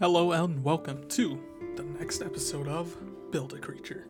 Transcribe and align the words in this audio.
Hello 0.00 0.32
and 0.32 0.64
welcome 0.64 1.06
to 1.10 1.40
the 1.76 1.84
next 1.84 2.20
episode 2.20 2.66
of 2.66 2.96
Build 3.30 3.52
a 3.52 3.58
Creature. 3.58 4.08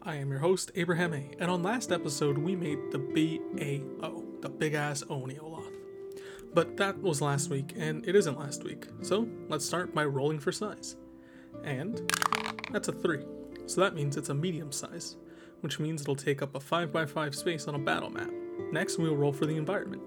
I 0.00 0.14
am 0.14 0.30
your 0.30 0.38
host, 0.38 0.70
Abraham 0.74 1.12
A, 1.12 1.30
and 1.38 1.50
on 1.50 1.62
last 1.62 1.92
episode 1.92 2.38
we 2.38 2.56
made 2.56 2.78
the 2.90 2.98
BAO, 2.98 4.24
the 4.40 4.48
Big 4.48 4.72
Ass 4.72 5.02
Oinoloth. 5.02 5.70
But 6.54 6.78
that 6.78 6.98
was 7.02 7.20
last 7.20 7.50
week, 7.50 7.74
and 7.76 8.08
it 8.08 8.16
isn't 8.16 8.38
last 8.38 8.64
week, 8.64 8.86
so 9.02 9.28
let's 9.50 9.66
start 9.66 9.94
by 9.94 10.06
rolling 10.06 10.38
for 10.38 10.50
size. 10.50 10.96
And 11.62 12.10
that's 12.70 12.88
a 12.88 12.92
3, 12.92 13.22
so 13.66 13.82
that 13.82 13.94
means 13.94 14.16
it's 14.16 14.30
a 14.30 14.34
medium 14.34 14.72
size, 14.72 15.16
which 15.60 15.78
means 15.78 16.00
it'll 16.00 16.16
take 16.16 16.40
up 16.40 16.54
a 16.54 16.58
5x5 16.58 17.34
space 17.34 17.68
on 17.68 17.74
a 17.74 17.78
battle 17.78 18.08
map. 18.08 18.30
Next, 18.72 18.96
we 18.96 19.10
will 19.10 19.18
roll 19.18 19.34
for 19.34 19.44
the 19.44 19.58
environment. 19.58 20.02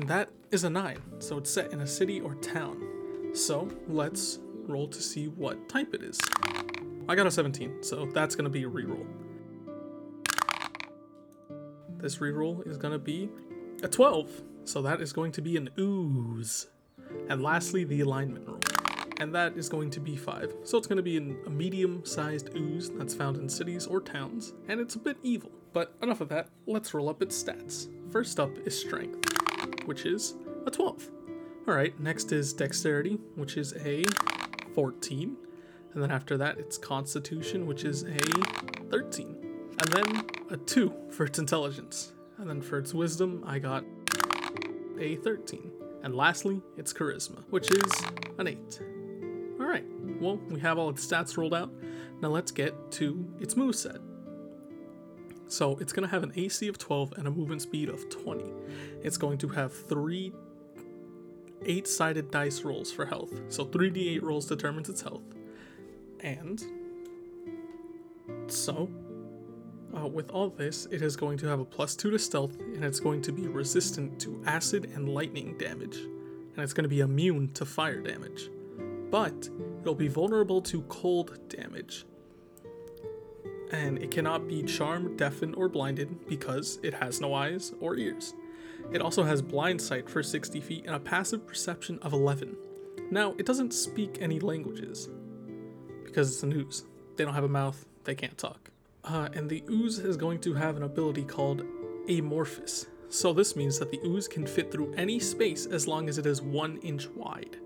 And 0.00 0.08
that 0.08 0.30
is 0.50 0.64
a 0.64 0.70
9, 0.70 0.98
so 1.20 1.38
it's 1.38 1.48
set 1.48 1.72
in 1.72 1.80
a 1.80 1.86
city 1.86 2.20
or 2.20 2.34
town. 2.34 2.93
So 3.34 3.68
let's 3.88 4.38
roll 4.66 4.86
to 4.88 5.02
see 5.02 5.26
what 5.26 5.68
type 5.68 5.92
it 5.92 6.02
is. 6.02 6.20
I 7.08 7.16
got 7.16 7.26
a 7.26 7.30
17, 7.30 7.82
so 7.82 8.06
that's 8.06 8.36
gonna 8.36 8.48
be 8.48 8.62
a 8.62 8.70
reroll. 8.70 9.06
This 11.98 12.18
reroll 12.18 12.66
is 12.66 12.78
gonna 12.78 12.98
be 12.98 13.28
a 13.82 13.88
12, 13.88 14.30
so 14.64 14.80
that 14.82 15.00
is 15.00 15.12
going 15.12 15.32
to 15.32 15.42
be 15.42 15.56
an 15.56 15.68
ooze. 15.78 16.68
And 17.28 17.42
lastly, 17.42 17.82
the 17.84 18.00
alignment 18.02 18.46
roll. 18.46 18.60
And 19.20 19.34
that 19.34 19.56
is 19.56 19.68
going 19.68 19.90
to 19.90 20.00
be 20.00 20.16
5. 20.16 20.54
So 20.64 20.78
it's 20.78 20.86
going 20.86 20.96
to 20.96 21.02
be 21.02 21.16
an, 21.16 21.36
a 21.46 21.50
medium 21.50 22.04
sized 22.04 22.56
ooze 22.56 22.90
that's 22.90 23.14
found 23.14 23.36
in 23.36 23.48
cities 23.48 23.86
or 23.86 24.00
towns, 24.00 24.54
and 24.68 24.80
it's 24.80 24.94
a 24.96 24.98
bit 24.98 25.16
evil. 25.22 25.50
But 25.72 25.94
enough 26.02 26.20
of 26.20 26.28
that, 26.30 26.48
let's 26.66 26.94
roll 26.94 27.08
up 27.08 27.22
its 27.22 27.40
stats. 27.40 27.88
First 28.10 28.40
up 28.40 28.56
is 28.66 28.78
Strength, 28.78 29.86
which 29.86 30.04
is 30.04 30.34
a 30.66 30.70
12. 30.70 31.10
Alright, 31.66 31.98
next 31.98 32.30
is 32.30 32.52
Dexterity, 32.52 33.18
which 33.36 33.56
is 33.56 33.72
a 33.86 34.04
14. 34.74 35.34
And 35.94 36.02
then 36.02 36.10
after 36.10 36.36
that, 36.36 36.58
it's 36.58 36.76
Constitution, 36.76 37.66
which 37.66 37.84
is 37.84 38.02
a 38.02 38.18
13. 38.90 39.36
And 39.80 39.92
then 39.92 40.26
a 40.50 40.58
2 40.58 40.92
for 41.10 41.24
its 41.24 41.38
Intelligence. 41.38 42.12
And 42.36 42.50
then 42.50 42.60
for 42.60 42.76
its 42.76 42.92
Wisdom, 42.92 43.42
I 43.46 43.58
got 43.58 43.82
a 45.00 45.16
13. 45.16 45.70
And 46.02 46.14
lastly, 46.14 46.60
it's 46.76 46.92
Charisma, 46.92 47.42
which 47.48 47.70
is 47.70 47.90
an 48.36 48.46
8. 48.46 48.80
Alright, 49.58 49.86
well, 50.20 50.36
we 50.50 50.60
have 50.60 50.76
all 50.78 50.90
its 50.90 51.06
stats 51.06 51.38
rolled 51.38 51.54
out. 51.54 51.72
Now 52.20 52.28
let's 52.28 52.50
get 52.50 52.90
to 52.92 53.26
its 53.40 53.56
move 53.56 53.74
set. 53.74 53.96
So 55.46 55.78
it's 55.78 55.94
going 55.94 56.06
to 56.06 56.10
have 56.10 56.24
an 56.24 56.32
AC 56.36 56.68
of 56.68 56.76
12 56.76 57.14
and 57.16 57.26
a 57.26 57.30
movement 57.30 57.62
speed 57.62 57.88
of 57.88 58.10
20. 58.10 58.44
It's 59.02 59.16
going 59.16 59.38
to 59.38 59.48
have 59.48 59.72
three 59.72 60.34
eight 61.66 61.86
sided 61.86 62.30
dice 62.30 62.62
rolls 62.62 62.90
for 62.92 63.06
health. 63.06 63.40
So 63.48 63.64
3d8 63.64 64.22
rolls 64.22 64.46
determines 64.46 64.88
its 64.88 65.02
health. 65.02 65.22
And 66.20 66.64
so, 68.46 68.88
uh, 69.96 70.06
with 70.06 70.30
all 70.30 70.48
this, 70.48 70.86
it 70.90 71.02
is 71.02 71.16
going 71.16 71.38
to 71.38 71.46
have 71.46 71.60
a 71.60 71.64
plus 71.64 71.94
2 71.96 72.10
to 72.10 72.18
stealth, 72.18 72.58
and 72.60 72.84
it's 72.84 73.00
going 73.00 73.22
to 73.22 73.32
be 73.32 73.46
resistant 73.46 74.18
to 74.20 74.42
acid 74.46 74.90
and 74.94 75.08
lightning 75.08 75.56
damage. 75.58 75.96
And 75.96 76.58
it's 76.58 76.72
going 76.72 76.84
to 76.84 76.88
be 76.88 77.00
immune 77.00 77.52
to 77.54 77.64
fire 77.64 78.00
damage. 78.00 78.50
But 79.10 79.48
it'll 79.80 79.94
be 79.94 80.08
vulnerable 80.08 80.60
to 80.62 80.82
cold 80.82 81.38
damage. 81.48 82.06
And 83.72 83.98
it 83.98 84.10
cannot 84.10 84.46
be 84.46 84.62
charmed, 84.62 85.18
deafened, 85.18 85.56
or 85.56 85.68
blinded 85.68 86.28
because 86.28 86.78
it 86.82 86.94
has 86.94 87.20
no 87.20 87.34
eyes 87.34 87.72
or 87.80 87.96
ears. 87.96 88.34
It 88.92 89.00
also 89.00 89.22
has 89.22 89.42
blind 89.42 89.80
sight 89.80 90.08
for 90.08 90.22
60 90.22 90.60
feet 90.60 90.84
and 90.86 90.94
a 90.94 91.00
passive 91.00 91.46
perception 91.46 91.98
of 92.02 92.12
11. 92.12 92.56
Now, 93.10 93.34
it 93.38 93.46
doesn't 93.46 93.72
speak 93.72 94.18
any 94.20 94.40
languages 94.40 95.08
because 96.04 96.32
it's 96.32 96.42
an 96.42 96.52
ooze. 96.52 96.84
They 97.16 97.24
don't 97.24 97.34
have 97.34 97.44
a 97.44 97.48
mouth, 97.48 97.84
they 98.04 98.14
can't 98.14 98.36
talk. 98.38 98.70
Uh, 99.04 99.28
and 99.34 99.48
the 99.48 99.62
ooze 99.68 99.98
is 99.98 100.16
going 100.16 100.40
to 100.40 100.54
have 100.54 100.76
an 100.76 100.82
ability 100.82 101.24
called 101.24 101.62
amorphous. 102.08 102.86
So 103.08 103.32
this 103.32 103.54
means 103.54 103.78
that 103.78 103.90
the 103.90 104.00
ooze 104.04 104.26
can 104.26 104.46
fit 104.46 104.72
through 104.72 104.94
any 104.94 105.20
space 105.20 105.66
as 105.66 105.86
long 105.86 106.08
as 106.08 106.18
it 106.18 106.26
is 106.26 106.42
one 106.42 106.78
inch 106.78 107.08
wide. 107.08 107.58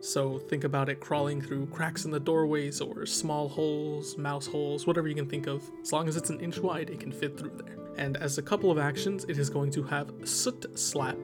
So 0.00 0.38
think 0.38 0.64
about 0.64 0.88
it 0.88 0.98
crawling 0.98 1.42
through 1.42 1.66
cracks 1.66 2.06
in 2.06 2.10
the 2.10 2.18
doorways 2.18 2.80
or 2.80 3.04
small 3.04 3.48
holes, 3.48 4.16
mouse 4.16 4.46
holes, 4.46 4.86
whatever 4.86 5.08
you 5.08 5.14
can 5.14 5.28
think 5.28 5.46
of. 5.46 5.62
As 5.82 5.92
long 5.92 6.08
as 6.08 6.16
it's 6.16 6.30
an 6.30 6.40
inch 6.40 6.58
wide, 6.58 6.88
it 6.88 7.00
can 7.00 7.12
fit 7.12 7.38
through 7.38 7.52
there. 7.62 7.79
And 7.96 8.16
as 8.16 8.38
a 8.38 8.42
couple 8.42 8.70
of 8.70 8.78
actions, 8.78 9.24
it 9.28 9.38
is 9.38 9.50
going 9.50 9.70
to 9.72 9.82
have 9.84 10.12
Soot 10.24 10.78
Slap, 10.78 11.18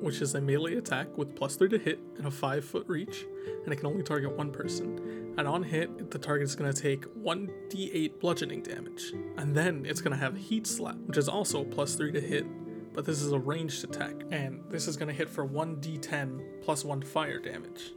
which 0.00 0.22
is 0.22 0.34
a 0.34 0.40
melee 0.40 0.76
attack 0.76 1.16
with 1.18 1.34
plus 1.34 1.56
3 1.56 1.68
to 1.70 1.78
hit 1.78 1.98
and 2.16 2.26
a 2.26 2.30
5 2.30 2.64
foot 2.64 2.84
reach, 2.86 3.26
and 3.64 3.72
it 3.72 3.76
can 3.76 3.86
only 3.86 4.02
target 4.02 4.36
one 4.36 4.50
person. 4.50 5.34
And 5.36 5.46
on 5.46 5.62
hit, 5.62 6.10
the 6.10 6.18
target 6.18 6.48
is 6.48 6.54
going 6.54 6.72
to 6.72 6.82
take 6.82 7.06
1d8 7.22 8.20
bludgeoning 8.20 8.62
damage. 8.62 9.12
And 9.36 9.54
then 9.54 9.84
it's 9.86 10.00
going 10.00 10.12
to 10.12 10.22
have 10.22 10.36
Heat 10.36 10.66
Slap, 10.66 10.96
which 11.06 11.18
is 11.18 11.28
also 11.28 11.64
plus 11.64 11.94
3 11.94 12.12
to 12.12 12.20
hit, 12.20 12.46
but 12.92 13.04
this 13.04 13.22
is 13.22 13.32
a 13.32 13.38
ranged 13.38 13.84
attack, 13.84 14.14
and 14.30 14.62
this 14.68 14.88
is 14.88 14.96
going 14.96 15.08
to 15.08 15.14
hit 15.14 15.28
for 15.28 15.46
1d10 15.46 16.62
plus 16.62 16.84
1 16.84 17.02
fire 17.02 17.38
damage. 17.38 17.92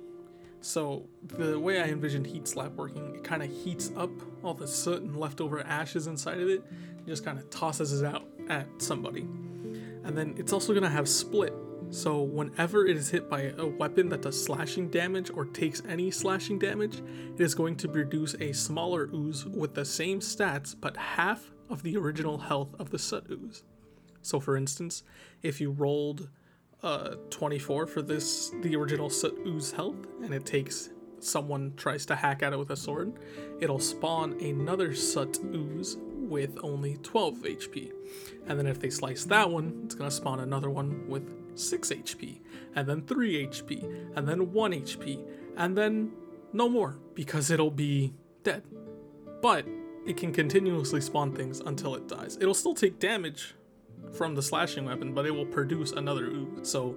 So 0.61 1.09
the 1.25 1.59
way 1.59 1.81
I 1.81 1.87
envisioned 1.87 2.25
Heat 2.25 2.47
Slap 2.47 2.71
working, 2.73 3.15
it 3.15 3.23
kind 3.23 3.43
of 3.43 3.49
heats 3.49 3.91
up 3.97 4.11
all 4.43 4.53
the 4.53 4.67
soot 4.67 5.01
and 5.01 5.17
leftover 5.17 5.59
ashes 5.61 6.07
inside 6.07 6.39
of 6.39 6.47
it, 6.47 6.63
just 7.05 7.25
kind 7.25 7.37
of 7.37 7.49
tosses 7.49 8.01
it 8.01 8.05
out 8.05 8.27
at 8.49 8.67
somebody. 8.77 9.21
And 10.03 10.17
then 10.17 10.35
it's 10.37 10.53
also 10.53 10.73
gonna 10.73 10.89
have 10.89 11.07
Split. 11.07 11.53
So 11.89 12.23
whenever 12.23 12.87
it 12.87 12.97
is 12.97 13.09
hit 13.09 13.29
by 13.29 13.53
a 13.57 13.65
weapon 13.65 14.09
that 14.09 14.23
does 14.23 14.41
slashing 14.41 14.89
damage 14.89 15.29
or 15.29 15.45
takes 15.45 15.83
any 15.87 16.09
slashing 16.09 16.57
damage, 16.57 17.03
it 17.35 17.41
is 17.41 17.53
going 17.53 17.75
to 17.77 17.87
produce 17.87 18.35
a 18.39 18.51
smaller 18.51 19.09
ooze 19.13 19.45
with 19.45 19.75
the 19.75 19.85
same 19.85 20.19
stats 20.19 20.75
but 20.79 20.97
half 20.97 21.51
of 21.69 21.83
the 21.83 21.95
original 21.95 22.37
health 22.37 22.73
of 22.79 22.89
the 22.89 22.97
soot 22.97 23.25
ooze. 23.29 23.63
So 24.23 24.39
for 24.39 24.57
instance, 24.57 25.03
if 25.43 25.61
you 25.61 25.71
rolled 25.71 26.29
uh, 26.83 27.15
24 27.29 27.87
for 27.87 28.01
this 28.01 28.51
the 28.61 28.75
original 28.75 29.09
Soot 29.09 29.39
Ooze 29.47 29.71
health, 29.71 30.05
and 30.21 30.33
it 30.33 30.45
takes 30.45 30.89
someone 31.19 31.73
tries 31.77 32.05
to 32.07 32.15
hack 32.15 32.43
at 32.43 32.51
it 32.51 32.59
with 32.59 32.71
a 32.71 32.75
sword, 32.75 33.13
it'll 33.61 33.79
spawn 33.79 34.33
another 34.41 34.93
Soot 34.93 35.39
Ooze 35.53 35.97
with 36.33 36.57
only 36.63 36.97
12 36.97 37.43
HP. 37.43 37.91
And 38.47 38.57
then 38.57 38.65
if 38.65 38.79
they 38.79 38.89
slice 38.89 39.23
that 39.25 39.49
one, 39.49 39.83
it's 39.85 39.93
gonna 39.93 40.09
spawn 40.09 40.39
another 40.39 40.71
one 40.71 41.07
with 41.07 41.23
6 41.55 41.91
HP, 41.91 42.41
and 42.75 42.89
then 42.89 43.03
3 43.03 43.45
HP, 43.47 43.83
and 44.15 44.27
then 44.27 44.51
1 44.51 44.73
HP, 44.73 45.23
and 45.55 45.77
then 45.77 46.11
no 46.51 46.67
more, 46.67 46.97
because 47.13 47.51
it'll 47.51 47.69
be 47.69 48.13
dead. 48.41 48.63
But 49.43 49.65
it 50.07 50.17
can 50.17 50.33
continuously 50.33 51.01
spawn 51.01 51.33
things 51.33 51.59
until 51.59 51.93
it 51.93 52.07
dies. 52.07 52.37
It'll 52.41 52.55
still 52.55 52.73
take 52.73 52.97
damage 52.97 53.53
from 54.11 54.33
the 54.33 54.41
slashing 54.41 54.85
weapon, 54.85 55.13
but 55.13 55.27
it 55.27 55.31
will 55.31 55.45
produce 55.45 55.91
another 55.91 56.25
ooze. 56.25 56.67
So 56.67 56.95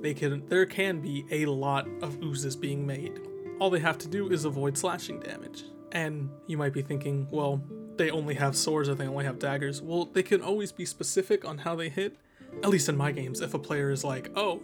they 0.00 0.12
can 0.12 0.46
there 0.48 0.66
can 0.66 1.00
be 1.00 1.24
a 1.30 1.46
lot 1.46 1.88
of 2.02 2.22
oozes 2.22 2.54
being 2.54 2.86
made. 2.86 3.18
All 3.58 3.70
they 3.70 3.80
have 3.80 3.98
to 3.98 4.08
do 4.08 4.30
is 4.30 4.44
avoid 4.44 4.76
slashing 4.76 5.20
damage. 5.20 5.64
And 5.92 6.28
you 6.48 6.58
might 6.58 6.72
be 6.72 6.82
thinking, 6.82 7.28
well, 7.30 7.62
they 7.96 8.10
only 8.10 8.34
have 8.34 8.56
swords 8.56 8.88
or 8.88 8.94
they 8.94 9.06
only 9.06 9.24
have 9.24 9.38
daggers. 9.38 9.80
Well, 9.80 10.06
they 10.06 10.22
can 10.22 10.42
always 10.42 10.72
be 10.72 10.84
specific 10.84 11.44
on 11.44 11.58
how 11.58 11.74
they 11.74 11.88
hit. 11.88 12.16
At 12.62 12.70
least 12.70 12.88
in 12.88 12.96
my 12.96 13.12
games, 13.12 13.40
if 13.40 13.54
a 13.54 13.58
player 13.58 13.90
is 13.90 14.04
like, 14.04 14.30
oh, 14.36 14.60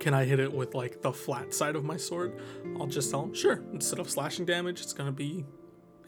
can 0.00 0.14
I 0.14 0.24
hit 0.24 0.40
it 0.40 0.52
with 0.52 0.74
like 0.74 1.00
the 1.02 1.12
flat 1.12 1.54
side 1.54 1.76
of 1.76 1.84
my 1.84 1.96
sword? 1.96 2.40
I'll 2.78 2.86
just 2.86 3.10
tell 3.10 3.22
them, 3.22 3.34
sure, 3.34 3.62
instead 3.72 3.98
of 3.98 4.10
slashing 4.10 4.44
damage, 4.44 4.80
it's 4.80 4.92
gonna 4.92 5.12
be 5.12 5.44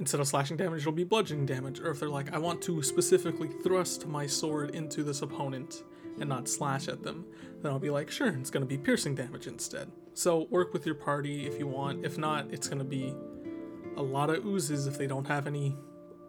instead 0.01 0.21
of 0.21 0.27
slashing 0.27 0.57
damage, 0.57 0.81
it'll 0.81 0.93
be 0.93 1.05
bludgeoning 1.05 1.47
damage. 1.47 1.81
Or 1.81 1.91
if 1.91 2.01
they're 2.01 2.09
like, 2.09 2.33
I 2.35 2.39
want 2.39 2.61
to 2.63 2.83
specifically 2.83 3.49
thrust 3.63 4.07
my 4.07 4.27
sword 4.27 4.71
into 4.71 5.05
this 5.05 5.23
opponent 5.23 5.85
and 6.21 6.29
not 6.29 6.49
slash 6.49 6.89
at 6.89 7.03
them, 7.03 7.25
then 7.63 7.73
I'll 7.73 7.79
be 7.79 7.91
like, 7.91 8.11
sure, 8.11 8.29
it's 8.29 8.51
to 8.51 8.61
be 8.61 8.79
piercing 8.79 9.15
damage 9.15 9.47
instead. 9.47 9.91
So 10.15 10.47
work 10.51 10.73
with 10.73 10.87
your 10.87 10.95
party 10.95 11.47
if 11.47 11.59
you 11.59 11.67
want. 11.67 12.05
If 12.05 12.19
not, 12.19 12.53
it's 12.53 12.69
to 12.69 12.85
be 12.85 13.15
a 13.97 14.03
lot 14.03 14.31
of 14.31 14.45
oozes 14.45 14.87
if 14.87 14.99
they 14.99 15.07
don't 15.07 15.27
have 15.27 15.47
any 15.47 15.77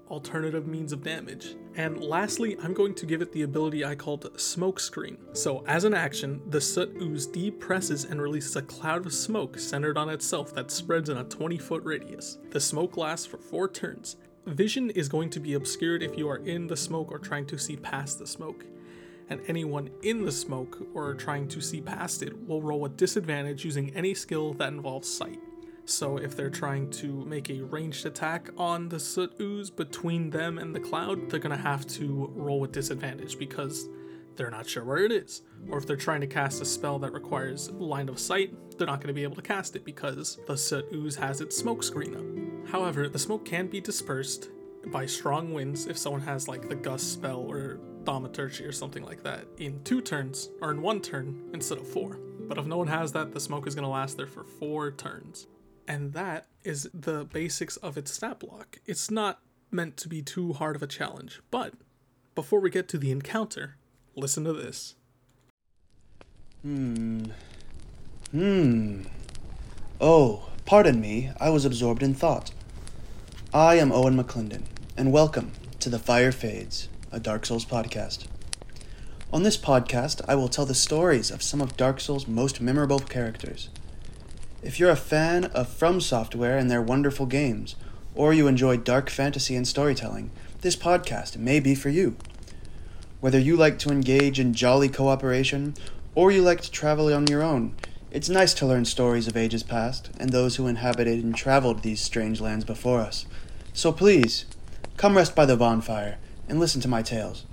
alternative 0.10 0.68
means 0.68 0.92
of 0.92 1.04
damage. 1.04 1.56
And 1.76 2.02
lastly, 2.02 2.58
I'm 2.62 2.74
going 2.74 2.94
to 2.96 3.06
give 3.06 3.22
it 3.22 3.32
the 3.32 3.42
ability 3.42 3.84
I 3.84 3.96
called 3.96 4.40
Smoke 4.40 4.80
Screen. 4.80 5.18
So, 5.34 5.64
as 5.68 5.84
an 5.84 5.94
action, 5.94 6.42
the 6.50 6.62
Soot 6.62 6.96
Ooze 7.02 7.28
depresses 7.28 8.06
and 8.06 8.22
releases 8.22 8.56
a 8.56 8.62
cloud 8.62 9.06
of 9.06 9.14
smoke 9.14 9.60
centered 9.60 9.98
on 9.98 10.10
itself 10.10 10.54
that 10.56 10.72
spreads 10.72 11.10
in 11.10 11.18
a 11.18 11.24
20 11.24 11.58
foot 11.58 11.84
radius. 11.84 12.38
The 12.52 12.60
smoke 12.60 12.98
lasts 12.98 13.26
for 13.26 13.38
4 13.38 13.70
turns. 13.70 14.18
Vision 14.46 14.92
is 14.92 15.10
going 15.10 15.32
to 15.32 15.40
be 15.40 15.56
obscured 15.56 16.04
if 16.04 16.18
you 16.18 16.30
are 16.30 16.38
in 16.38 16.68
the 16.68 16.78
smoke 16.78 17.12
or 17.12 17.18
trying 17.18 17.48
to 17.48 17.58
see 17.58 17.76
past 17.76 18.20
the 18.20 18.28
smoke. 18.28 18.64
And 19.28 19.42
anyone 19.48 19.90
in 20.04 20.24
the 20.24 20.32
smoke 20.32 20.88
or 20.94 21.16
trying 21.16 21.48
to 21.48 21.60
see 21.60 21.82
past 21.82 22.22
it 22.22 22.48
will 22.48 22.62
roll 22.62 22.86
a 22.86 22.90
disadvantage 22.90 23.66
using 23.66 23.96
any 23.96 24.14
skill 24.14 24.54
that 24.54 24.70
involves 24.70 25.10
sight. 25.10 25.40
So 25.86 26.18
if 26.18 26.36
they're 26.36 26.50
trying 26.50 26.90
to 26.92 27.24
make 27.26 27.50
a 27.50 27.62
ranged 27.62 28.06
attack 28.06 28.50
on 28.58 28.90
the 28.90 29.00
soot 29.00 29.34
ooze 29.40 29.70
between 29.70 30.32
them 30.32 30.58
and 30.58 30.74
the 30.74 30.80
cloud, 30.80 31.30
they're 31.30 31.40
gonna 31.40 31.56
have 31.58 31.86
to 31.88 32.32
roll 32.36 32.60
with 32.60 32.72
disadvantage 32.72 33.38
because 33.38 33.88
they're 34.36 34.52
not 34.52 34.68
sure 34.68 34.84
where 34.84 34.98
it 34.98 35.12
is. 35.12 35.44
Or 35.70 35.78
if 35.78 35.86
they're 35.86 35.96
trying 35.96 36.22
to 36.22 36.28
cast 36.28 36.62
a 36.62 36.66
spell 36.66 37.00
that 37.00 37.14
requires 37.14 37.70
line 37.72 38.10
of 38.10 38.20
sight, 38.20 38.78
they're 38.78 38.88
not 38.88 39.00
to 39.02 39.14
be 39.14 39.24
able 39.24 39.36
to 39.36 39.42
cast 39.42 39.76
it 39.76 39.86
because 39.86 40.40
the 40.48 40.58
soot 40.58 40.86
ooze 40.92 41.16
has 41.16 41.40
its 41.40 41.56
smoke 41.56 41.84
screen 41.84 42.16
up. 42.16 42.70
However, 42.72 43.08
the 43.08 43.20
smoke 43.20 43.46
can 43.46 43.68
be 43.68 43.80
dispersed 43.80 44.50
by 44.88 45.06
strong 45.06 45.54
winds 45.54 45.88
if 45.88 45.98
someone 45.98 46.22
has 46.22 46.48
like 46.48 46.68
the 46.68 46.76
gust 46.76 47.14
spell 47.14 47.40
or 47.40 47.80
thaumaturgy 48.06 48.66
or 48.66 48.72
something 48.72 49.04
like 49.04 49.24
that 49.24 49.46
in 49.58 49.84
two 49.84 50.02
turns 50.02 50.50
or 50.62 50.72
in 50.72 50.82
one 50.82 51.02
turn 51.02 51.50
instead 51.54 51.78
of 51.78 51.88
four. 51.88 52.20
But 52.48 52.58
if 52.58 52.66
no 52.66 52.78
one 52.78 52.88
has 52.88 53.12
that, 53.14 53.34
the 53.34 53.40
smoke 53.40 53.66
is 53.68 53.76
going 53.76 53.86
to 53.86 53.90
last 53.90 54.18
there 54.18 54.28
for 54.28 54.44
four 54.44 54.92
turns. 54.92 55.48
And 55.88 56.14
that 56.14 56.48
is 56.64 56.90
the 56.94 57.26
basics 57.26 57.78
of 57.78 57.98
its 57.98 58.12
stat 58.12 58.40
block. 58.40 58.80
It's 58.86 59.12
not 59.12 59.40
meant 59.70 59.98
to 59.98 60.08
be 60.08 60.22
too 60.22 60.54
hard 60.54 60.76
of 60.76 60.82
a 60.82 60.88
challenge, 60.88 61.42
but 61.52 61.74
before 62.34 62.60
we 62.60 62.70
get 62.70 62.88
to 62.90 62.98
the 62.98 63.12
encounter, 63.12 63.78
listen 64.16 64.44
to 64.46 64.54
this. 64.54 64.96
Hmm. 66.64 67.26
Hmm. 68.32 69.04
Oh, 70.02 70.50
pardon 70.66 71.00
me, 71.00 71.32
I 71.40 71.50
was 71.50 71.66
absorbed 71.66 72.02
in 72.02 72.16
thought. 72.16 72.52
I 73.54 73.76
am 73.76 73.92
Owen 73.92 74.18
McClendon, 74.18 74.64
and 74.98 75.12
welcome 75.12 75.52
to 75.80 75.90
The 75.90 76.00
Fire 76.00 76.32
Fades, 76.32 76.90
a 77.12 77.20
Dark 77.20 77.46
Souls 77.46 77.66
podcast. 77.66 78.26
On 79.32 79.44
this 79.44 79.58
podcast, 79.58 80.22
I 80.28 80.34
will 80.34 80.48
tell 80.48 80.66
the 80.66 80.74
stories 80.74 81.30
of 81.30 81.44
some 81.44 81.62
of 81.62 81.78
Dark 81.78 82.00
Souls' 82.00 82.28
most 82.28 82.60
memorable 82.60 83.00
characters. 83.00 83.70
If 84.66 84.80
you're 84.80 84.90
a 84.90 84.96
fan 84.96 85.46
of 85.46 85.70
From 85.70 86.02
Software 86.02 86.58
and 86.58 86.72
their 86.72 86.82
wonderful 86.82 87.28
games, 87.28 87.76
or 88.16 88.34
you 88.34 88.48
enjoy 88.48 88.78
dark 88.78 89.12
fantasy 89.12 89.56
and 89.56 89.68
storytelling, 89.68 90.32
this 90.62 90.76
podcast 90.76 91.38
may 91.38 91.60
be 91.60 91.76
for 91.76 91.90
you. 91.90 92.16
Whether 93.20 93.38
you 93.38 93.58
like 93.58 93.78
to 93.80 93.92
engage 93.92 94.40
in 94.40 94.56
jolly 94.56 94.90
cooperation, 94.90 95.76
or 96.16 96.32
you 96.32 96.42
like 96.42 96.62
to 96.62 96.72
travel 96.72 97.14
on 97.14 97.28
your 97.28 97.44
own, 97.44 97.76
it's 98.10 98.28
nice 98.28 98.56
to 98.56 98.66
learn 98.66 98.86
stories 98.86 99.28
of 99.28 99.38
ages 99.38 99.62
past 99.62 100.10
and 100.20 100.32
those 100.32 100.56
who 100.56 100.66
inhabited 100.66 101.24
and 101.24 101.36
traveled 101.36 101.84
these 101.84 102.02
strange 102.02 102.42
lands 102.42 102.66
before 102.66 103.02
us. 103.02 103.28
So 103.72 103.92
please, 103.92 104.46
come 104.98 105.16
rest 105.16 105.36
by 105.36 105.46
the 105.46 105.56
bonfire 105.56 106.18
and 106.50 106.60
listen 106.60 106.82
to 106.82 106.88
my 106.88 107.04
tales. 107.04 107.46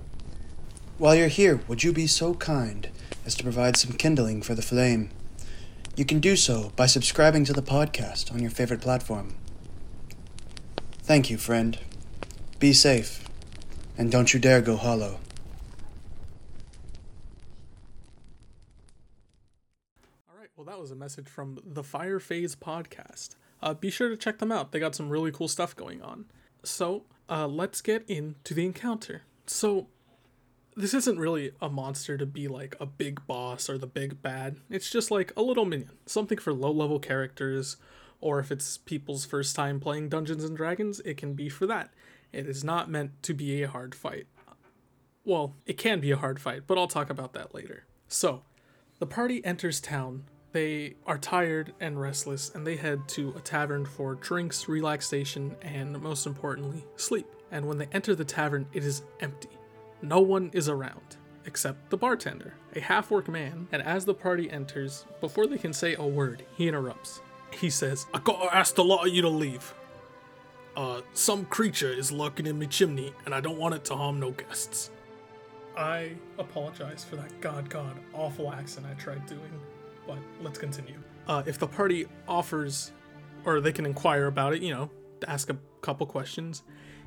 While 0.97 1.15
you're 1.15 1.29
here, 1.29 1.61
would 1.69 1.85
you 1.85 1.93
be 1.93 2.07
so 2.07 2.33
kind 2.33 2.89
as 3.27 3.35
to 3.35 3.43
provide 3.43 3.77
some 3.77 3.99
kindling 3.99 4.41
for 4.41 4.55
the 4.55 4.63
flame? 4.63 5.11
You 5.95 6.07
can 6.07 6.21
do 6.21 6.37
so 6.37 6.73
by 6.75 6.87
subscribing 6.87 7.45
to 7.45 7.53
the 7.53 7.63
podcast 7.63 8.33
on 8.33 8.41
your 8.41 8.51
favorite 8.51 8.81
platform. 8.81 9.35
Thank 11.03 11.29
you, 11.29 11.37
friend. 11.37 11.79
Be 12.59 12.73
safe, 12.73 13.29
and 13.99 14.11
don't 14.11 14.33
you 14.33 14.41
dare 14.41 14.63
go 14.63 14.77
hollow. 14.77 15.21
All 20.31 20.39
right, 20.39 20.49
well, 20.57 20.65
that 20.65 20.81
was 20.81 20.91
a 20.91 20.97
message 20.97 21.29
from 21.29 21.59
the 21.63 21.83
Fire 21.83 22.19
Fades 22.19 22.57
podcast. 22.57 23.37
Uh, 23.63 23.75
be 23.75 23.91
sure 23.91 24.09
to 24.09 24.17
check 24.17 24.39
them 24.39 24.51
out. 24.51 24.73
They 24.73 24.81
got 24.81 24.95
some 24.95 25.11
really 25.11 25.31
cool 25.31 25.49
stuff 25.49 25.77
going 25.77 26.01
on. 26.01 26.25
So, 26.63 27.05
uh, 27.29 27.47
let's 27.47 27.83
get 27.83 28.09
into 28.09 28.55
the 28.55 28.65
encounter. 28.65 29.23
So, 29.47 29.89
this 30.77 30.95
isn't 30.95 31.19
really 31.19 31.53
a 31.61 31.69
monster 31.69 32.17
to 32.17 32.27
be 32.27 32.49
like 32.49 32.77
a 32.81 32.87
big 32.87 33.27
boss 33.27 33.69
or 33.69 33.79
the 33.79 33.87
big 33.87 34.23
bad. 34.23 34.57
It's 34.71 34.91
just 34.91 35.11
like 35.11 35.33
a 35.37 35.43
little 35.43 35.65
minion, 35.65 35.91
something 36.07 36.39
for 36.39 36.53
low 36.53 36.71
level 36.71 36.99
characters, 36.99 37.77
or 38.21 38.39
if 38.39 38.51
it's 38.51 38.79
people's 38.79 39.25
first 39.25 39.55
time 39.55 39.81
playing 39.81 40.09
Dungeons 40.09 40.45
and 40.45 40.57
Dragons, 40.57 41.01
it 41.01 41.17
can 41.17 41.35
be 41.35 41.49
for 41.49 41.67
that. 41.67 41.91
It 42.33 42.47
is 42.47 42.65
not 42.65 42.91
meant 42.91 43.23
to 43.25 43.35
be 43.35 43.63
a 43.63 43.69
hard 43.69 43.95
fight. 43.95 44.27
Well, 45.25 45.55
it 45.67 45.77
can 45.77 46.01
be 46.01 46.11
a 46.11 46.17
hard 46.17 46.41
fight, 46.41 46.63
but 46.67 46.79
I'll 46.79 46.89
talk 46.89 47.11
about 47.11 47.35
that 47.35 47.55
later. 47.55 47.85
So, 48.09 48.43
the 48.99 49.07
party 49.07 49.45
enters 49.45 49.81
town. 49.81 50.25
They 50.53 50.97
are 51.07 51.19
tired 51.19 51.75
and 51.81 52.01
restless, 52.01 52.51
and 52.55 52.67
they 52.67 52.77
head 52.77 53.09
to 53.09 53.33
a 53.37 53.41
tavern 53.41 53.85
for 53.85 54.15
drinks, 54.17 54.69
relaxation, 54.69 55.57
and 55.63 56.01
most 56.01 56.27
importantly, 56.27 56.85
sleep. 56.97 57.27
And 57.51 57.67
when 57.67 57.79
they 57.79 57.89
enter 57.93 58.15
the 58.15 58.25
tavern, 58.25 58.67
it 58.73 58.85
is 58.85 59.03
empty. 59.21 59.49
No 60.03 60.21
one 60.21 60.51
is 60.53 60.69
around, 60.69 61.17
except 61.47 61.91
the 61.91 61.97
bartender, 61.97 62.55
a 62.75 62.81
half 62.81 63.13
orc 63.13 63.29
man, 63.29 63.69
and 63.71 63.81
as 63.81 64.05
the 64.05 64.15
party 64.15 64.51
enters, 64.51 65.07
before 65.21 65.47
they 65.47 65.59
can 65.59 65.73
say 65.73 65.95
a 65.95 66.05
word, 66.05 66.45
he 66.57 66.67
interrupts. 66.67 67.21
He 67.53 67.71
says, 67.71 68.07
I 68.13 68.19
gotta 68.19 68.55
ask 68.55 68.75
the 68.75 68.83
lot 68.83 69.07
of 69.07 69.15
you 69.15 69.23
to 69.23 69.29
leave. 69.29 69.73
Uh, 70.77 71.03
some 71.13 71.45
creature 71.45 71.93
is 71.93 72.11
lurking 72.11 72.47
in 72.47 72.59
me 72.59 72.67
chimney, 72.67 73.13
and 73.25 73.35
I 73.35 73.41
don't 73.41 73.59
want 73.59 73.75
it 73.75 73.85
to 73.87 73.97
harm 73.97 74.19
no 74.19 74.33
guests. 74.33 74.91
I 75.77 76.13
apologize 76.39 77.05
for 77.05 77.17
that 77.17 77.41
god 77.41 77.71
god 77.71 77.97
awful 78.13 78.53
accent 78.53 78.87
I 78.91 78.95
tried 78.95 79.25
doing, 79.27 79.61
but 80.07 80.19
let's 80.43 80.59
continue. 80.59 80.97
Uh, 81.29 81.43
if 81.47 81.59
the 81.59 81.67
party 81.67 82.07
offers, 82.27 82.93
or 83.45 83.61
they 83.61 83.73
can 83.73 83.87
inquire 83.87 84.27
about 84.27 84.55
it, 84.55 84.63
you 84.63 84.73
know, 84.73 84.91
ask 85.29 85.49
a 85.49 85.57
couple 85.81 86.07
questions, 86.07 86.63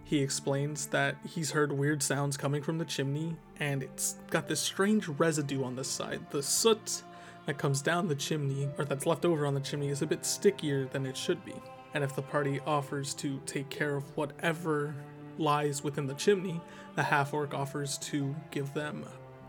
he 0.05 0.19
explains 0.19 0.85
that 0.87 1.15
he's 1.27 1.51
heard 1.51 1.71
weird 1.71 2.03
sounds 2.03 2.37
coming 2.37 2.61
from 2.61 2.77
the 2.77 2.85
chimney, 2.85 3.35
and 3.59 3.81
it's 3.81 4.17
got 4.29 4.47
this 4.47 4.59
strange 4.59 5.07
residue 5.07 5.63
on 5.63 5.75
the 5.75 5.83
side. 5.83 6.21
The 6.29 6.43
soot 6.43 7.01
that 7.47 7.57
comes 7.57 7.81
down 7.81 8.07
the 8.07 8.15
chimney, 8.15 8.69
or 8.77 8.85
that's 8.85 9.07
left 9.07 9.25
over 9.25 9.47
on 9.47 9.55
the 9.55 9.59
chimney, 9.59 9.89
is 9.89 10.03
a 10.03 10.07
bit 10.07 10.23
stickier 10.23 10.85
than 10.85 11.07
it 11.07 11.17
should 11.17 11.43
be. 11.43 11.55
And 11.95 12.03
if 12.03 12.15
the 12.15 12.21
party 12.21 12.59
offers 12.67 13.15
to 13.15 13.41
take 13.47 13.69
care 13.69 13.95
of 13.95 14.03
whatever 14.15 14.93
lies 15.39 15.83
within 15.83 16.05
the 16.05 16.13
chimney, 16.13 16.61
the 16.95 17.01
half 17.01 17.33
orc 17.33 17.55
offers 17.55 17.97
to 17.97 18.35
give 18.51 18.71
them 18.75 19.05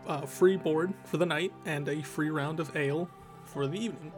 a 0.07 0.25
free 0.25 0.57
board 0.57 0.91
for 1.05 1.17
the 1.17 1.25
night 1.25 1.53
and 1.65 1.87
a 1.87 2.01
free 2.01 2.31
round 2.31 2.59
of 2.59 2.75
ale 2.75 3.07
for 3.45 3.67
the 3.67 3.77
evening. 3.77 4.11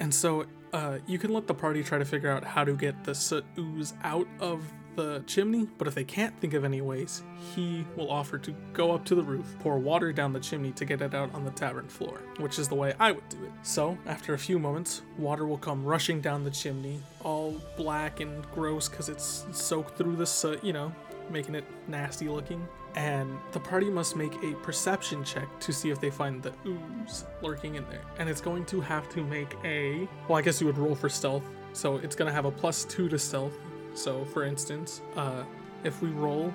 And 0.00 0.12
so 0.12 0.46
uh, 0.74 0.98
you 1.06 1.18
can 1.18 1.32
let 1.32 1.46
the 1.46 1.54
party 1.54 1.84
try 1.84 1.98
to 1.98 2.04
figure 2.04 2.28
out 2.28 2.42
how 2.42 2.64
to 2.64 2.74
get 2.74 3.04
the 3.04 3.14
soot 3.14 3.44
ooze 3.56 3.94
out 4.02 4.26
of 4.40 4.64
the 4.96 5.22
chimney, 5.26 5.68
but 5.78 5.86
if 5.86 5.94
they 5.94 6.02
can't 6.02 6.36
think 6.40 6.52
of 6.52 6.64
any 6.64 6.80
ways, 6.80 7.22
he 7.54 7.84
will 7.96 8.10
offer 8.10 8.38
to 8.38 8.52
go 8.72 8.92
up 8.92 9.04
to 9.04 9.14
the 9.14 9.22
roof, 9.22 9.56
pour 9.60 9.78
water 9.78 10.12
down 10.12 10.32
the 10.32 10.40
chimney 10.40 10.72
to 10.72 10.84
get 10.84 11.00
it 11.00 11.14
out 11.14 11.32
on 11.32 11.44
the 11.44 11.50
tavern 11.52 11.86
floor, 11.86 12.20
which 12.38 12.58
is 12.58 12.68
the 12.68 12.74
way 12.74 12.92
I 12.98 13.12
would 13.12 13.28
do 13.28 13.42
it. 13.44 13.52
So, 13.62 13.96
after 14.06 14.34
a 14.34 14.38
few 14.38 14.58
moments, 14.58 15.02
water 15.16 15.46
will 15.46 15.58
come 15.58 15.84
rushing 15.84 16.20
down 16.20 16.42
the 16.42 16.50
chimney, 16.50 17.00
all 17.22 17.60
black 17.76 18.18
and 18.18 18.44
gross 18.52 18.88
because 18.88 19.08
it's 19.08 19.46
soaked 19.52 19.96
through 19.96 20.16
the 20.16 20.26
soot, 20.26 20.62
you 20.64 20.72
know, 20.72 20.92
making 21.30 21.54
it 21.54 21.64
nasty 21.88 22.28
looking. 22.28 22.66
And 22.94 23.38
the 23.52 23.60
party 23.60 23.90
must 23.90 24.14
make 24.14 24.34
a 24.44 24.54
perception 24.62 25.24
check 25.24 25.48
to 25.60 25.72
see 25.72 25.90
if 25.90 26.00
they 26.00 26.10
find 26.10 26.42
the 26.42 26.52
ooze 26.64 27.24
lurking 27.42 27.74
in 27.74 27.84
there. 27.90 28.02
And 28.18 28.28
it's 28.28 28.40
going 28.40 28.64
to 28.66 28.80
have 28.80 29.08
to 29.10 29.24
make 29.24 29.56
a. 29.64 30.08
Well, 30.28 30.38
I 30.38 30.42
guess 30.42 30.60
you 30.60 30.66
would 30.66 30.78
roll 30.78 30.94
for 30.94 31.08
stealth. 31.08 31.44
So 31.72 31.96
it's 31.96 32.14
going 32.14 32.28
to 32.28 32.32
have 32.32 32.44
a 32.44 32.52
plus 32.52 32.84
two 32.84 33.08
to 33.08 33.18
stealth 33.18 33.58
so, 33.94 34.24
for 34.24 34.44
instance, 34.44 35.00
uh, 35.16 35.44
if 35.84 36.02
we 36.02 36.10
roll 36.10 36.52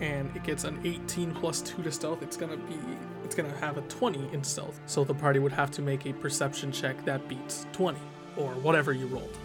and 0.00 0.30
it 0.36 0.44
gets 0.44 0.64
an 0.64 0.78
18 0.84 1.34
plus 1.34 1.62
2 1.62 1.82
to 1.82 1.90
stealth, 1.90 2.22
it's 2.22 2.36
gonna 2.36 2.56
be 2.56 2.76
it's 3.24 3.34
gonna 3.34 3.56
have 3.58 3.78
a 3.78 3.82
20 3.82 4.28
in 4.32 4.44
stealth. 4.44 4.78
So 4.86 5.02
the 5.02 5.14
party 5.14 5.38
would 5.38 5.52
have 5.52 5.70
to 5.72 5.82
make 5.82 6.06
a 6.06 6.12
perception 6.12 6.70
check 6.70 7.02
that 7.06 7.26
beats 7.28 7.66
20 7.72 7.98
or 8.36 8.50
whatever 8.56 8.92
you 8.92 9.06
rolled. 9.06 9.36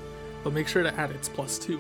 But 0.44 0.54
make 0.54 0.68
sure 0.68 0.84
to 0.84 0.94
add 0.96 1.12
its 1.12 1.30
plus 1.30 1.58
2. 1.58 1.80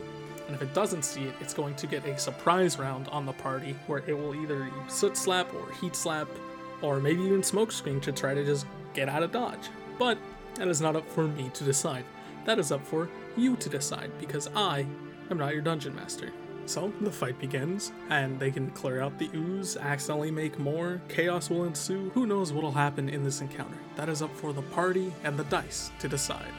And 0.51 0.61
if 0.61 0.67
it 0.67 0.73
doesn't 0.73 1.03
see 1.03 1.23
it, 1.23 1.33
it's 1.39 1.53
going 1.53 1.75
to 1.75 1.87
get 1.87 2.05
a 2.05 2.19
surprise 2.19 2.77
round 2.77 3.07
on 3.07 3.25
the 3.25 3.31
party 3.31 3.73
where 3.87 4.03
it 4.05 4.11
will 4.11 4.35
either 4.35 4.69
soot 4.89 5.15
slap 5.15 5.53
or 5.53 5.71
heat 5.75 5.95
slap 5.95 6.27
or 6.81 6.99
maybe 6.99 7.21
even 7.21 7.39
smokescreen 7.39 8.01
to 8.01 8.11
try 8.11 8.33
to 8.33 8.43
just 8.43 8.65
get 8.93 9.07
out 9.07 9.23
of 9.23 9.31
dodge. 9.31 9.69
But 9.97 10.17
that 10.55 10.67
is 10.67 10.81
not 10.81 10.97
up 10.97 11.09
for 11.09 11.25
me 11.25 11.49
to 11.53 11.63
decide. 11.63 12.03
That 12.43 12.59
is 12.59 12.69
up 12.69 12.85
for 12.85 13.07
you 13.37 13.55
to 13.55 13.69
decide 13.69 14.11
because 14.19 14.49
I'm 14.53 14.89
not 15.29 15.53
your 15.53 15.61
dungeon 15.61 15.95
master. 15.95 16.31
So 16.65 16.91
the 16.99 17.11
fight 17.11 17.39
begins, 17.39 17.93
and 18.09 18.37
they 18.37 18.51
can 18.51 18.71
clear 18.71 18.99
out 18.99 19.17
the 19.17 19.29
ooze, 19.33 19.77
accidentally 19.77 20.31
make 20.31 20.59
more, 20.59 21.01
chaos 21.07 21.49
will 21.49 21.63
ensue. 21.63 22.09
Who 22.09 22.27
knows 22.27 22.51
what'll 22.51 22.73
happen 22.73 23.07
in 23.07 23.23
this 23.23 23.39
encounter? 23.39 23.77
That 23.95 24.09
is 24.09 24.21
up 24.21 24.35
for 24.35 24.51
the 24.51 24.63
party 24.63 25.13
and 25.23 25.37
the 25.37 25.45
dice 25.45 25.91
to 25.99 26.09
decide. 26.09 26.51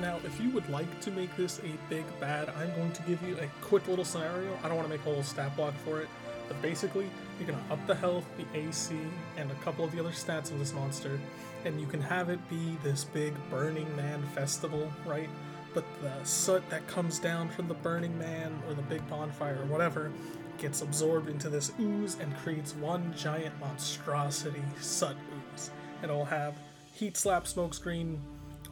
Now, 0.00 0.18
if 0.24 0.40
you 0.40 0.50
would 0.50 0.68
like 0.68 1.00
to 1.00 1.10
make 1.10 1.34
this 1.36 1.58
a 1.60 1.90
big 1.90 2.04
bad, 2.20 2.50
I'm 2.50 2.74
going 2.76 2.92
to 2.92 3.02
give 3.02 3.22
you 3.22 3.36
a 3.38 3.46
quick 3.60 3.86
little 3.88 4.04
scenario. 4.04 4.56
I 4.62 4.68
don't 4.68 4.76
want 4.76 4.88
to 4.88 4.96
make 4.96 5.04
a 5.04 5.12
whole 5.12 5.22
stat 5.22 5.56
block 5.56 5.74
for 5.84 6.00
it, 6.00 6.08
but 6.46 6.60
basically, 6.62 7.10
you're 7.38 7.48
going 7.48 7.62
to 7.66 7.72
up 7.72 7.84
the 7.86 7.94
health, 7.94 8.24
the 8.36 8.58
AC, 8.58 8.94
and 9.36 9.50
a 9.50 9.54
couple 9.56 9.84
of 9.84 9.92
the 9.92 10.00
other 10.00 10.10
stats 10.10 10.50
of 10.52 10.58
this 10.58 10.72
monster, 10.72 11.18
and 11.64 11.80
you 11.80 11.86
can 11.86 12.00
have 12.00 12.30
it 12.30 12.38
be 12.48 12.76
this 12.82 13.04
big 13.04 13.34
Burning 13.50 13.94
Man 13.96 14.22
festival, 14.34 14.90
right? 15.04 15.28
but 15.74 15.84
the 16.02 16.24
soot 16.24 16.68
that 16.70 16.86
comes 16.86 17.18
down 17.18 17.48
from 17.48 17.68
the 17.68 17.74
Burning 17.74 18.16
Man 18.18 18.60
or 18.66 18.74
the 18.74 18.82
big 18.82 19.06
bonfire 19.08 19.60
or 19.60 19.66
whatever 19.66 20.10
gets 20.58 20.82
absorbed 20.82 21.28
into 21.28 21.48
this 21.48 21.72
ooze 21.78 22.16
and 22.20 22.36
creates 22.38 22.74
one 22.74 23.14
giant 23.16 23.58
monstrosity 23.60 24.62
soot 24.80 25.16
ooze. 25.54 25.70
It'll 26.02 26.24
have 26.24 26.56
heat 26.92 27.16
slap, 27.16 27.44
smokescreen, 27.44 28.18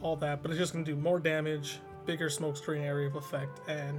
all 0.01 0.15
that, 0.17 0.41
but 0.41 0.51
it's 0.51 0.59
just 0.59 0.73
gonna 0.73 0.85
do 0.85 0.95
more 0.95 1.19
damage, 1.19 1.79
bigger 2.05 2.29
smokescreen 2.29 2.81
area 2.81 3.07
of 3.07 3.15
effect, 3.15 3.59
and 3.67 3.97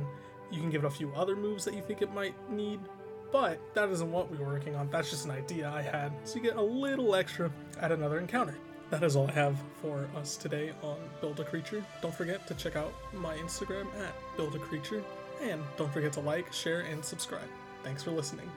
you 0.50 0.60
can 0.60 0.70
give 0.70 0.84
it 0.84 0.86
a 0.86 0.90
few 0.90 1.12
other 1.14 1.36
moves 1.36 1.64
that 1.64 1.74
you 1.74 1.82
think 1.82 2.02
it 2.02 2.12
might 2.12 2.34
need. 2.50 2.80
But 3.30 3.60
that 3.74 3.90
isn't 3.90 4.10
what 4.10 4.30
we 4.30 4.38
were 4.38 4.46
working 4.46 4.74
on, 4.74 4.88
that's 4.90 5.10
just 5.10 5.26
an 5.26 5.30
idea 5.32 5.70
I 5.70 5.82
had, 5.82 6.12
so 6.24 6.36
you 6.36 6.42
get 6.42 6.56
a 6.56 6.62
little 6.62 7.14
extra 7.14 7.50
at 7.80 7.92
another 7.92 8.18
encounter. 8.18 8.56
That 8.90 9.02
is 9.02 9.16
all 9.16 9.28
I 9.28 9.32
have 9.32 9.58
for 9.82 10.08
us 10.16 10.36
today 10.36 10.72
on 10.82 10.96
Build 11.20 11.38
a 11.40 11.44
Creature. 11.44 11.84
Don't 12.00 12.14
forget 12.14 12.46
to 12.46 12.54
check 12.54 12.74
out 12.74 12.94
my 13.12 13.36
Instagram 13.36 13.86
at 14.00 14.14
Build 14.36 14.54
a 14.54 14.58
Creature, 14.58 15.04
and 15.42 15.62
don't 15.76 15.92
forget 15.92 16.12
to 16.14 16.20
like, 16.20 16.50
share, 16.52 16.80
and 16.80 17.04
subscribe. 17.04 17.48
Thanks 17.84 18.02
for 18.02 18.12
listening. 18.12 18.50